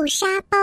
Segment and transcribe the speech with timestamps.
[0.00, 0.56] 豆沙包。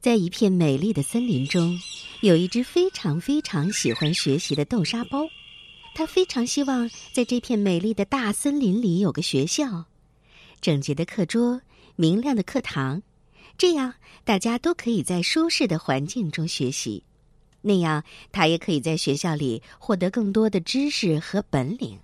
[0.00, 1.78] 在一片美丽的森林中，
[2.22, 5.26] 有一只非常非常喜欢学习的豆沙包。
[5.94, 9.84] 它非常希望在这片美丽的大森林里有个学校，
[10.62, 11.60] 整洁的课桌，
[11.96, 13.02] 明亮的课堂，
[13.58, 13.92] 这样
[14.24, 17.04] 大家都可以在舒适的环境中学习。
[17.60, 18.02] 那样，
[18.32, 21.98] 他也可以在学校里获得更多的知识和本领。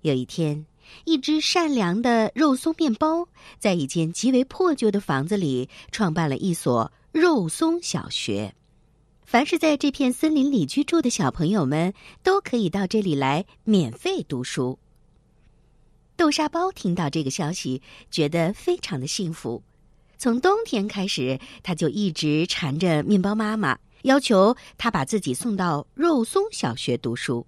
[0.00, 0.64] 有一天，
[1.04, 3.28] 一只善良的肉松面包
[3.58, 8.54] 在一间极为破旧的房子里创办了一所肉松小学。
[9.24, 14.78] 凡是在这片森林里居住的小朋友们，都可以到这里来免费读书。
[16.16, 19.62] 豆沙包听到这个消息，觉得非常的幸福。
[20.18, 27.46] 从冬天开始，他就一直缠着面包妈妈，要求他把自己送到肉松小学读书。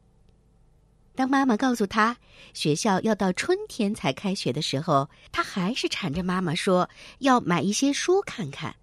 [1.14, 2.16] 当妈妈告诉他
[2.54, 8.76] 学校要到春天才开学的时候，他还是缠着妈妈说要买一些书看看。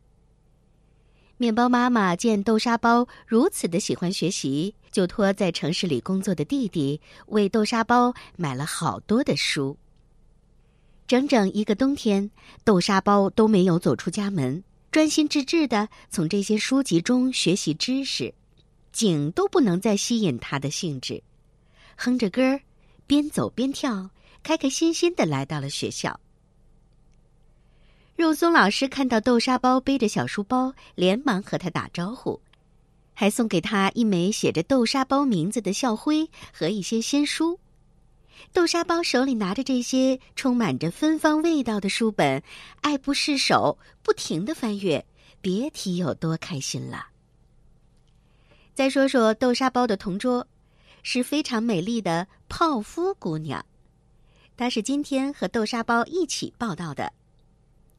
[1.37, 9.77] 面包妈妈见豆沙包如此的喜欢学习，就托在城市里工作的弟弟为豆沙包买了好多的书。
[11.07, 12.29] 整整一个冬天，
[12.63, 18.35] 豆沙包都没有走出家门，专心致志的从这些书籍中学习知识，
[18.91, 21.23] 景都不能再吸引他的兴致。
[22.01, 22.61] 哼着歌儿，
[23.05, 24.09] 边走边跳，
[24.41, 26.17] 开开心心的来到了学校。
[28.15, 32.39] 肉松老师看到豆沙包背着小书包，连忙和他打招呼，
[33.13, 37.59] 还送给他一枚写着豆沙包名字的校徽和一些新书。
[38.53, 42.41] 豆沙包手里拿着这些充满着芬芳味道的书本，
[42.79, 45.05] 爱不释手，不停的翻阅，
[45.41, 47.07] 别提有多开心了。
[48.73, 50.47] 再说说豆沙包的同桌。
[51.03, 53.65] 是非常美丽的泡芙姑娘，
[54.57, 57.13] 她是今天和豆沙包一起报道的。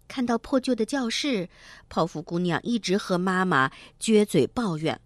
[0.06, 1.48] 看到破旧的教室，
[1.88, 3.70] 泡芙姑娘一直和妈妈
[4.00, 5.00] 撅嘴抱怨：“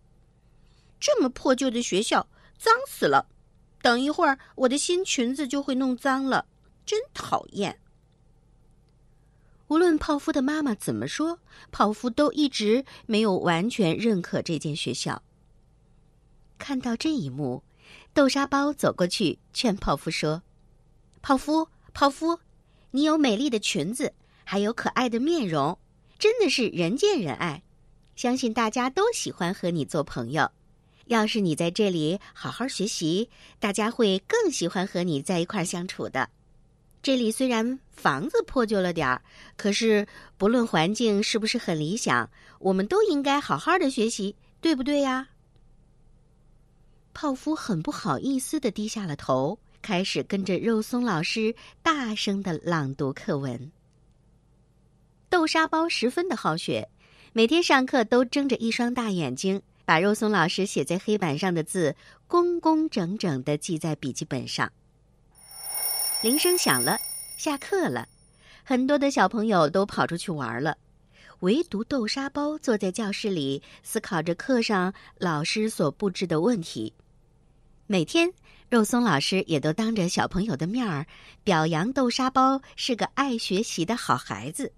[0.99, 2.27] 这么破旧的学校，
[2.59, 3.29] 脏死了！
[3.83, 6.47] 等一会儿，我的新裙子就会弄脏了，
[6.87, 7.79] 真讨厌。”
[9.69, 11.39] 无论泡芙的妈妈怎么说，
[11.71, 15.23] 泡芙都一直没有完全认可这间学校。
[16.59, 17.63] 看到这一幕。
[18.13, 20.43] 豆沙包走过去劝泡芙说
[21.21, 22.39] ：“泡芙，泡芙，
[22.93, 24.13] 你有美丽的裙子，
[24.45, 25.79] 还有可爱的面容，
[26.19, 27.63] 真的是人见人爱。
[28.15, 30.51] 相信大家都喜欢和你做朋友。
[31.07, 33.29] 要是你在这里好好学习，
[33.59, 36.31] 大家会更喜欢和你在一块相处的。
[37.03, 39.21] 这里虽然房子破旧了点儿，
[39.57, 40.07] 可是
[40.39, 45.29] 不论环境是不是很理想，我们都应该好好的学习，对不对呀？”
[47.15, 53.71] 泡芙很不好意思的低下了头，开始跟着肉松老师大声的朗读课文。
[55.31, 56.89] 豆沙包十分的好学，
[57.33, 61.95] 每天上课都睁着一双大眼睛，把肉松老师写在黑板上的字
[62.27, 64.71] 工工整整的记在笔记本上。
[66.21, 66.99] 铃声响了，
[67.37, 68.09] 下课了，
[68.65, 70.77] 很多的小朋友都跑出去玩了，
[71.41, 76.93] 唯独豆沙包坐在教室里思考着课上老师所布置的问题。
[77.87, 78.33] 每天，
[78.71, 81.07] 肉松老师也都当着小朋友的面儿
[81.43, 84.73] 表扬豆沙包是个爱学习的好孩子。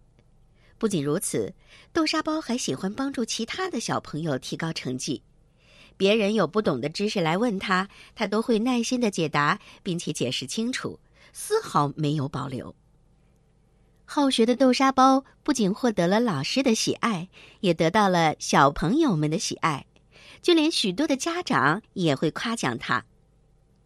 [0.76, 1.54] 不仅如此，
[1.92, 5.22] 豆沙包还喜欢帮助其他的小朋友提高成绩。
[5.96, 10.98] 别人有不懂的知识来问他，他都会耐心的解答，并且解释清楚，
[11.32, 12.74] 丝毫没有保留。
[14.04, 17.28] 好学的豆沙包不仅获得了老师的喜爱，
[17.60, 19.86] 也得到了小朋友们的喜爱。
[20.42, 23.04] 就连许多的家长也会夸奖他。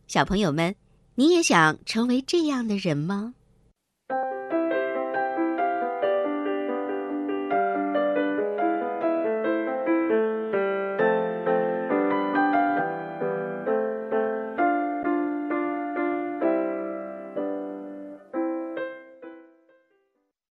[0.07, 0.75] 小朋友们，
[1.15, 3.35] 你也想成为这样的人吗？